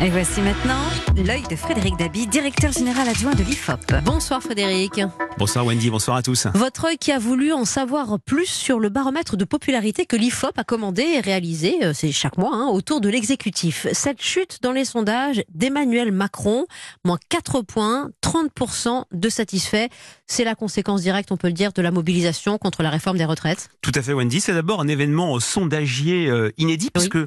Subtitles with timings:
[0.00, 0.80] Et voici maintenant
[1.16, 3.80] l'œil de Frédéric Dabi, directeur général adjoint de l'IFOP.
[4.04, 5.00] Bonsoir Frédéric.
[5.38, 6.46] Bonsoir Wendy, bonsoir à tous.
[6.54, 10.56] Votre œil qui a voulu en savoir plus sur le baromètre de popularité que l'IFOP
[10.56, 13.88] a commandé et réalisé, euh, c'est chaque mois, hein, autour de l'exécutif.
[13.92, 16.66] Cette chute dans les sondages d'Emmanuel Macron,
[17.04, 19.88] moins 4 points, 30% de satisfaits,
[20.28, 23.24] c'est la conséquence directe, on peut le dire, de la mobilisation contre la réforme des
[23.24, 23.68] retraites.
[23.82, 27.26] Tout à fait Wendy, c'est d'abord un événement sondagier euh, inédit parce que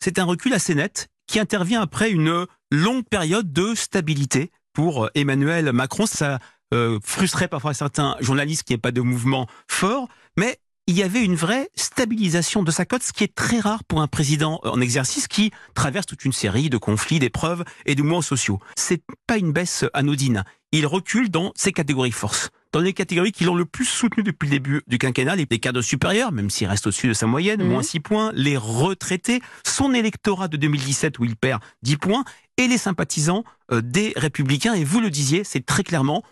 [0.00, 5.10] c'est un recul assez net qui intervient après une longue période de stabilité pour euh,
[5.14, 6.06] Emmanuel Macron.
[6.06, 6.38] Ça
[6.72, 11.02] euh, frustrait parfois certains journalistes qu'il n'y ait pas de mouvement fort, mais il y
[11.02, 14.60] avait une vraie stabilisation de sa cote, ce qui est très rare pour un président
[14.64, 18.60] en exercice qui traverse toute une série de conflits, d'épreuves et de mouvements sociaux.
[18.76, 20.44] C'est pas une baisse anodine.
[20.72, 24.46] Il recule dans ses catégories force dans les catégories qui l'ont le plus soutenu depuis
[24.46, 27.68] le début du quinquennat, les cadres supérieurs, même s'il reste au-dessus de sa moyenne, mhm.
[27.68, 32.24] moins 6 points, les retraités, son électorat de 2017 où il perd 10 points,
[32.56, 34.74] et les sympathisants euh, des républicains.
[34.74, 36.24] Et vous le disiez, c'est très clairement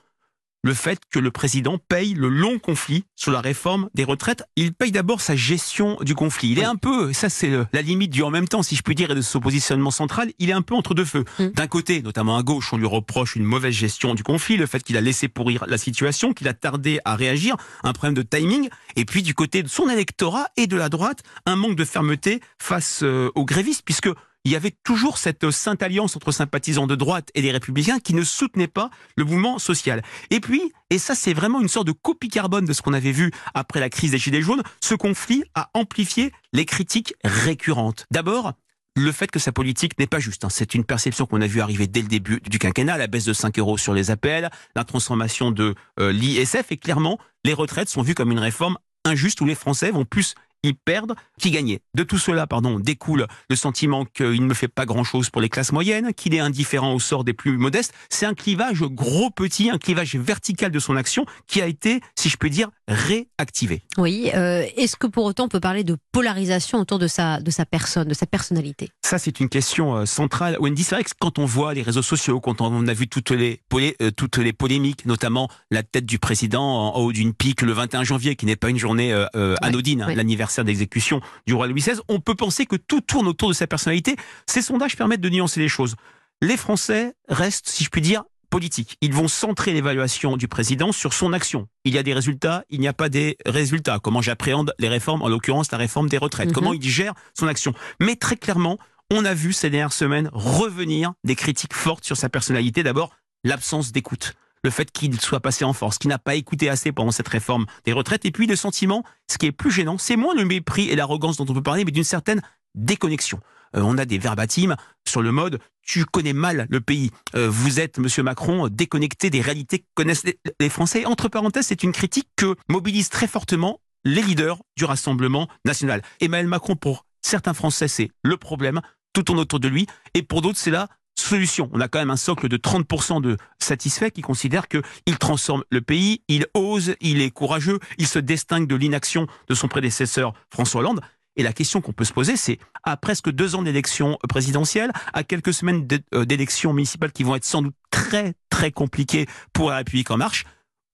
[0.62, 4.44] le fait que le président paye le long conflit sur la réforme des retraites.
[4.56, 6.50] Il paye d'abord sa gestion du conflit.
[6.50, 8.94] Il est un peu, ça c'est la limite du en même temps, si je puis
[8.94, 11.24] dire, et de son positionnement central, il est un peu entre deux feux.
[11.38, 11.48] Mm.
[11.48, 14.82] D'un côté, notamment à gauche, on lui reproche une mauvaise gestion du conflit, le fait
[14.82, 18.68] qu'il a laissé pourrir la situation, qu'il a tardé à réagir, un problème de timing,
[18.96, 22.40] et puis du côté de son électorat et de la droite, un manque de fermeté
[22.58, 24.10] face euh, aux grévistes, puisque
[24.44, 28.14] il y avait toujours cette sainte alliance entre sympathisants de droite et des républicains qui
[28.14, 30.02] ne soutenaient pas le mouvement social.
[30.30, 33.12] Et puis, et ça c'est vraiment une sorte de copie carbone de ce qu'on avait
[33.12, 38.06] vu après la crise des Gilets jaunes, ce conflit a amplifié les critiques récurrentes.
[38.10, 38.52] D'abord,
[38.94, 40.44] le fait que sa politique n'est pas juste.
[40.44, 40.48] Hein.
[40.50, 43.32] C'est une perception qu'on a vu arriver dès le début du quinquennat, la baisse de
[43.32, 48.02] 5 euros sur les APL, la transformation de euh, l'ISF, et clairement, les retraites sont
[48.02, 51.80] vues comme une réforme injuste où les Français vont plus ils perdent, qui gagnait?
[51.94, 55.72] De tout cela, pardon, découle le sentiment qu'il ne fait pas grand-chose pour les classes
[55.72, 57.92] moyennes, qu'il est indifférent au sort des plus modestes.
[58.10, 62.36] C'est un clivage gros-petit, un clivage vertical de son action qui a été, si je
[62.36, 63.82] peux dire, réactivé.
[63.98, 64.30] Oui.
[64.34, 67.66] Euh, est-ce que pour autant on peut parler de polarisation autour de sa, de sa
[67.66, 68.90] personne, de sa personnalité?
[69.04, 70.56] Ça, c'est une question euh, centrale.
[70.60, 73.30] Wendy, c'est vrai que quand on voit les réseaux sociaux, quand on a vu toutes
[73.30, 77.72] les, euh, toutes les polémiques, notamment la tête du président en haut d'une pique le
[77.72, 79.12] 21 janvier, qui n'est pas une journée
[79.60, 83.48] anodine, hein, l'anniversaire d'exécution du roi Louis XVI, on peut penser que tout tourne autour
[83.48, 84.16] de sa personnalité.
[84.46, 85.96] Ces sondages permettent de nuancer les choses.
[86.40, 88.98] Les Français restent, si je puis dire, politiques.
[89.00, 91.68] Ils vont centrer l'évaluation du président sur son action.
[91.84, 93.98] Il y a des résultats, il n'y a pas des résultats.
[93.98, 96.48] Comment j'appréhende les réformes, en l'occurrence la réforme des retraites.
[96.48, 96.52] Mhm.
[96.52, 97.72] Comment il gère son action.
[97.98, 98.78] Mais très clairement,
[99.10, 102.82] on a vu ces dernières semaines revenir des critiques fortes sur sa personnalité.
[102.82, 106.92] D'abord, l'absence d'écoute le fait qu'il soit passé en force, qu'il n'a pas écouté assez
[106.92, 110.16] pendant cette réforme des retraites, et puis le sentiment, ce qui est plus gênant, c'est
[110.16, 112.42] moins le mépris et l'arrogance dont on peut parler, mais d'une certaine
[112.74, 113.40] déconnexion.
[113.76, 117.10] Euh, on a des verbatims sur le mode tu connais mal le pays.
[117.34, 121.04] Euh, vous êtes, Monsieur Macron, déconnecté des réalités que connaissent les, Français.
[121.04, 126.02] Entre parenthèses, c'est une critique que mobilise très fortement les leaders du Rassemblement national.
[126.20, 128.80] Emmanuel Macron, pour certains Français, c'est le problème.
[129.12, 129.86] Tout tourne autour de lui.
[130.14, 131.70] Et pour d'autres, c'est là solution.
[131.72, 135.80] On a quand même un socle de 30% de satisfaits qui considèrent qu'il transforme le
[135.80, 140.80] pays, il ose, il est courageux, il se distingue de l'inaction de son prédécesseur François
[140.80, 141.00] Hollande.
[141.36, 145.24] Et la question qu'on peut se poser, c'est à presque deux ans d'élections présidentielles, à
[145.24, 149.76] quelques semaines euh, d'élections municipales qui vont être sans doute très très compliquées pour la
[149.78, 150.44] République en marche,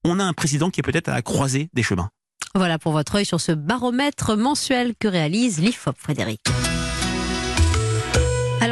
[0.05, 2.09] on a un président qui est peut-être à la croisée des chemins.
[2.55, 6.41] Voilà pour votre œil sur ce baromètre mensuel que réalise l'IFOP, Frédéric.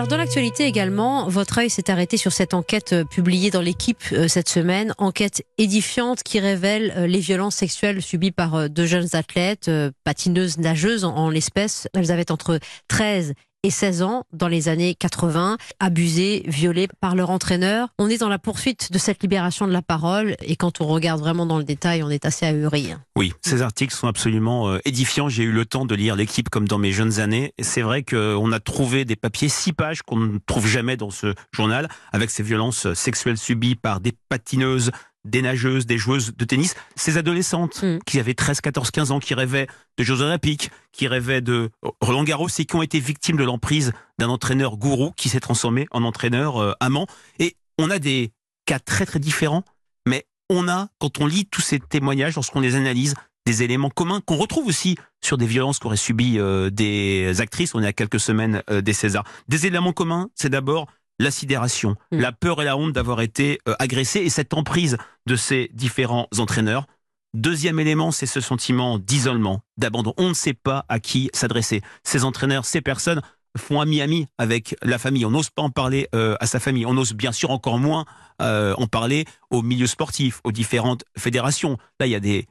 [0.09, 4.29] Dans l'actualité également, votre œil s'est arrêté sur cette enquête euh, publiée dans l'équipe euh,
[4.29, 9.69] cette semaine, enquête édifiante qui révèle euh, les violences sexuelles subies par deux jeunes athlètes,
[10.05, 11.89] patineuses, nageuses en, l'espèce.
[11.95, 13.35] Elles avaient entre 13
[13.67, 17.89] et 16 ans dans les années 80, abusés, violés par leur entraîneur.
[17.99, 21.19] On est dans la poursuite de cette libération de la parole et quand on regarde
[21.19, 22.95] vraiment dans le détail, on est assez ahuri.
[23.17, 25.29] Oui, ces articles sont absolument euh, édifiants.
[25.29, 27.55] J'ai eu le temps de lire l'équipe comme dans mes jeunes années.
[27.61, 31.35] C'est vrai qu'on a trouvé des papiers, six pages qu'on ne trouve jamais dans ce
[31.51, 34.93] journal, avec ces violences sexuelles subies par des patineuses,
[35.27, 37.99] des nageuses, des joueuses de tennis, ces adolescentes mm.
[38.07, 39.67] qui avaient 13, 14, 15 ans, qui rêvaient
[39.99, 41.71] de Jeux Olympiques, qui rêvaient de
[42.01, 45.87] Roland Garros et qui ont été victimes de l'emprise d'un entraîneur gourou qui s'est transformé
[45.91, 47.07] en entraîneur euh, amant.
[47.39, 48.33] Et on a des
[48.65, 49.65] cas très très différents,
[50.07, 53.15] mais on a, quand on lit tous ces témoignages, lorsqu'on les analyse,
[53.47, 57.75] des éléments communs qu'on retrouve aussi sur des violences qu'auraient subies euh, des actrices.
[57.75, 59.25] On est à quelques semaines euh, des Césars.
[59.49, 62.19] Des éléments communs, c'est d'abord la sidération, mm.
[62.19, 64.97] la peur et la honte d'avoir été euh, agressé et cette emprise
[65.27, 66.87] de ces différents entraîneurs.
[67.35, 70.15] Deuxième élément, c'est ce sentiment d'isolement, d'abandon.
[70.17, 71.83] On ne sait pas à qui s'adresser.
[72.03, 73.21] Ces entraîneurs, ces personnes
[73.59, 75.25] font ami-ami avec la famille.
[75.27, 76.87] On n'ose pas en parler euh, à sa famille.
[76.87, 78.05] On ose bien sûr encore moins
[78.41, 81.79] euh, en parler au milieu sportif, aux différentes fédérations.
[82.01, 82.47] Là, il y a des,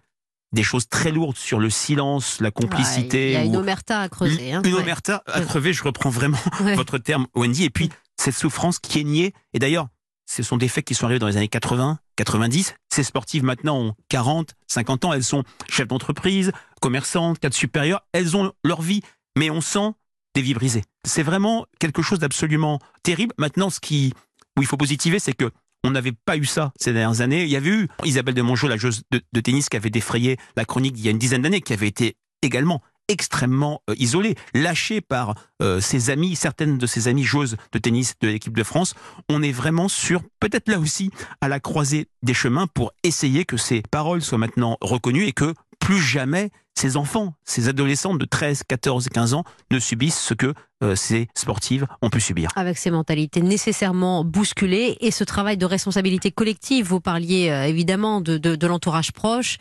[0.51, 3.27] des choses très lourdes sur le silence, la complicité.
[3.27, 4.53] Il y a une omerta à creuser.
[4.53, 4.61] Hein.
[4.65, 6.39] Une, omerta à crever, je reprends vraiment
[6.75, 7.65] votre terme, Wendy.
[7.65, 7.89] Et puis,
[8.25, 9.33] cette souffrance qui est niée.
[9.53, 9.87] Et d'ailleurs,
[10.25, 12.73] ce sont des faits qui sont arrivés dans les années 80, 90.
[12.89, 15.13] Ces sportives maintenant ont 40, 50 ans.
[15.13, 16.51] Elles sont chefs d'entreprise,
[16.81, 18.01] commerçantes, cadres supérieurs.
[18.11, 19.01] Elles ont leur vie.
[19.37, 19.91] Mais on sent
[20.33, 20.83] des vies brisées.
[21.05, 23.33] C'est vraiment quelque chose d'absolument terrible.
[23.37, 24.13] Maintenant, ce qui,
[24.57, 25.51] où il faut positiver, c'est que
[25.83, 27.43] on n'avait pas eu ça ces dernières années.
[27.43, 30.65] Il y avait eu Isabelle de Mongeau, la joueuse de, tennis, qui avait défrayé la
[30.65, 35.01] chronique il y a une dizaine d'années, qui avait été également extrêmement euh, isolée, lâchée
[35.01, 38.95] par euh, ses amis, certaines de ses amies joueuses de tennis de l'équipe de France.
[39.29, 41.11] On est vraiment sur, peut-être là aussi,
[41.41, 45.53] à la croisée des chemins pour essayer que ces paroles soient maintenant reconnues et que
[45.79, 50.33] plus jamais ces enfants, ces adolescents de 13, 14 et 15 ans ne subissent ce
[50.33, 52.49] que euh, ces sportives ont pu subir.
[52.57, 58.19] Avec ces mentalités nécessairement bousculées et ce travail de responsabilité collective, vous parliez euh, évidemment
[58.19, 59.55] de, de, l'entourage proche.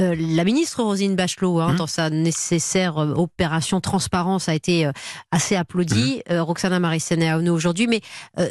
[0.00, 1.76] Euh, la ministre Rosine Bachelot, hein, mmh.
[1.76, 4.90] dans sa nécessaire opération transparence, a été
[5.30, 6.22] assez applaudie.
[6.28, 6.38] Mmh.
[6.38, 8.00] Roxana Marissené aujourd'hui, mais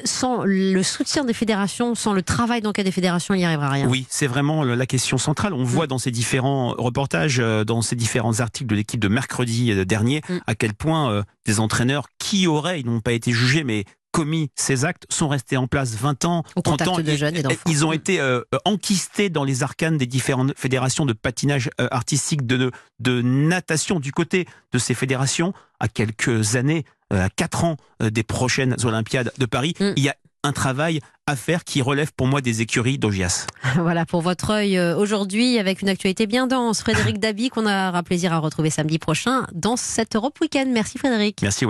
[0.06, 3.88] sans le soutien des fédérations, sans le travail d'enquête des fédérations, il n'y arrivera rien.
[3.88, 5.54] Oui, c'est vraiment la question centrale.
[5.54, 5.88] On voit mmh.
[5.88, 8.05] dans ces différents reportages, dans ces différents
[8.40, 13.02] articles de l'équipe de mercredi dernier, à quel point des entraîneurs qui auraient, ils n'ont
[13.02, 13.86] pas été jugés, mais
[14.16, 17.00] commis ces actes sont restés en place 20 ans, Au 30 ans.
[17.00, 21.12] De jeunes et ils ont été euh, enquistés dans les arcanes des différentes fédérations de
[21.12, 24.00] patinage euh, artistique, de, de natation.
[24.00, 29.34] Du côté de ces fédérations, à quelques années, euh, à 4 ans des prochaines Olympiades
[29.38, 29.94] de Paris, mm.
[29.98, 30.16] il y a
[30.46, 33.48] un travail à faire qui relève pour moi des écuries d'Ogias.
[33.78, 36.82] Voilà pour votre œil aujourd'hui avec une actualité bien dense.
[36.82, 40.72] Frédéric Dabi qu'on aura plaisir à retrouver samedi prochain dans cette Europe Weekend.
[40.72, 41.42] Merci Frédéric.
[41.42, 41.64] Merci.